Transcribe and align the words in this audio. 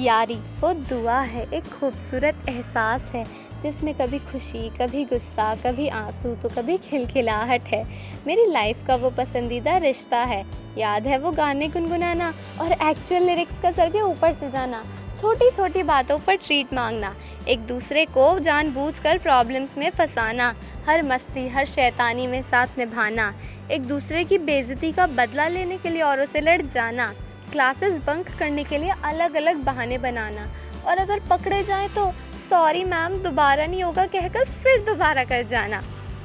यारी 0.00 0.34
वो 0.34 0.72
दुआ 0.72 1.18
है, 1.20 1.46
एक 1.54 1.64
खूबसूरत 1.64 2.48
एहसास 2.48 3.10
है, 3.14 3.24
जिसमें 3.62 3.94
कभी 3.94 4.18
खुशी, 4.18 4.68
कभी 4.68 5.04
गुस्सा, 5.04 5.54
कभी 5.54 5.88
आँसू 5.88 6.34
तो 6.34 6.48
कभी 6.48 6.78
खिलखिलाहट 6.78 7.62
है। 7.62 7.84
मेरी 8.26 8.46
लाइफ 8.46 8.86
का 8.86 8.94
वो 8.94 9.10
पसंदीदा 9.10 9.76
रिश्ता 9.76 10.18
है। 10.18 10.46
याद 10.78 11.06
है 11.06 11.18
वो 11.18 11.30
गाने 11.30 11.68
गुनगुनाना 11.68 12.34
और 12.60 12.72
एक्चुअल 12.72 13.22
लिरिक्स 13.22 13.60
का 13.60 13.70
सर 13.70 13.90
के 13.90 14.00
ऊपर 14.00 14.32
से 14.32 14.50
जाना। 14.50 14.84
छोटी 15.20 15.50
छोटी 15.50 15.82
बातों 15.82 16.18
पर 16.18 16.34
ट्रीट 16.34 16.72
मांगना। 16.74 17.14
एक 17.48 17.66
दूसरे 17.66 18.04
को 18.04 18.38
जानबूझकर 18.38 19.18
प्रॉब्लम्स 19.18 19.78
में 19.78 19.90
फंसाना। 19.90 20.54
हर 20.88 21.02
मस्ती, 21.02 21.48
हर 21.48 21.66
शैतानी 21.66 22.26
में 22.26 22.42
साथ 22.42 22.66
निभाना। 22.78 23.34
एक 23.70 23.82
दूसरे 23.82 24.24
की 24.24 24.38
बेइज्जती 24.38 24.92
का 24.92 25.06
बदला 25.06 25.48
लेने 25.48 25.78
के 25.78 25.90
लिए 25.90 26.02
औरों 26.02 26.26
से 26.26 26.40
लड़ 26.40 26.62
जाना। 26.62 27.14
क्लासेस 27.52 27.92
बंक 28.06 28.28
करने 28.38 28.64
के 28.64 28.78
लिए 28.78 28.92
अलग 29.04 29.34
अलग 29.34 29.62
बहाने 29.64 29.98
बनाना। 29.98 30.46
और 30.86 30.98
अगर 30.98 31.20
पकड़े 31.30 31.62
जाए 31.64 31.88
तो 31.88 32.10
सॉरी 32.48 32.84
मैम 32.84 33.14
दोबारा 33.14 33.66
नहीं 33.66 33.82
होगा, 33.82 34.06
कहकर 34.06 34.44
फिर 34.44 34.84
दोबारा 34.84 35.24
कर 35.24 35.42
जाना। 35.42 35.82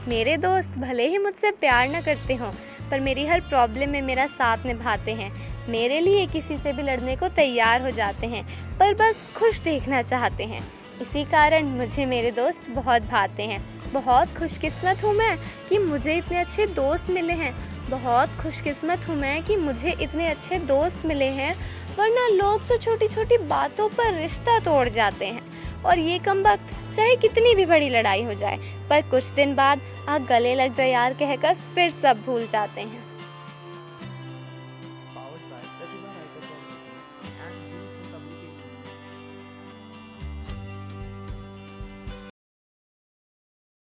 मेरे 0.07 0.37
दोस्त 0.37 0.77
भले 0.79 1.07
ही 1.07 1.17
मुझसे 1.17 1.51
प्यार 1.51 1.87
न 1.89 2.01
करते 2.01 2.35
हों, 2.35 2.51
पर 2.91 2.99
मेरी 2.99 3.25
हर 3.27 3.41
प्रॉब्लम 3.41 3.89
में 3.89 4.01
मेरा 4.01 4.25
साथ 4.27 4.65
निभाते 4.65 5.11
हैं। 5.11 5.31
मेरे 5.69 5.99
लिए 5.99 6.25
किसी 6.25 6.57
से 6.57 6.73
भी 6.73 6.83
लड़ने 6.83 7.15
को 7.15 7.29
तैयार 7.29 7.81
हो 7.81 7.91
जाते 7.91 8.27
हैं, 8.27 8.43
पर 8.79 8.93
बस 8.93 9.21
खुश 9.35 9.59
देखना 9.59 10.01
चाहते 10.01 10.43
हैं। 10.43 10.61
इसी 11.01 11.23
कारण 11.25 11.65
मुझे 11.69 12.05
मेरे 12.05 12.31
दोस्त 12.31 12.69
बहुत 12.69 13.01
भाते 13.01 13.43
हैं। 13.43 13.59
बहुत 13.93 14.37
खुशकिस्मत 14.37 15.03
हूँ 15.03 15.13
मैं 15.13 15.37
कि 15.69 15.77
मुझे 15.77 16.15
इतने 16.17 16.39
अच्छे 16.39 16.65
दोस्त 16.67 17.09
मिले 17.09 17.33
हैं। 17.33 17.53
बहुत 17.89 18.29
खुशकिस्मत 18.41 19.07
हूँ 19.09 19.15
मैं 19.15 19.41
कि 19.43 19.55
मुझे 19.55 19.95
इतने 20.01 20.27
अच्छे 20.27 20.59
दोस्त 20.59 21.05
मिले 21.05 21.25
हैं, 21.31 21.53
वरना 21.97 22.27
लोग 22.29 22.67
तो 22.67 22.77
छोटी 22.77 23.07
छोटी 23.07 23.37
बातों 23.47 23.87
पर 23.89 24.13
रिश्ता 24.13 24.59
तोड़ 24.59 24.87
जाते 24.89 25.25
हैं। 25.25 25.41
और 25.85 25.99
ये 25.99 26.17
कम 26.19 26.41
वक्त, 26.43 26.73
चाहे 26.95 27.15
कितनी 27.15 27.53
भी 27.55 27.65
बड़ी 27.65 27.89
लड़ाई 27.89 28.23
हो 28.23 28.33
जाए, 28.33 28.57
पर 28.89 29.01
कुछ 29.01 29.31
दिन 29.31 29.55
बाद 29.55 29.81
आप 30.09 30.27
गले 30.29 30.55
लग 30.55 30.73
जाए 30.73 30.89
यार 30.91 31.13
कहकर 31.13 31.55
फिर 31.75 31.89
सब 31.91 32.23
भूल 32.25 32.45
जाते 32.45 32.81
हैं। 32.81 33.03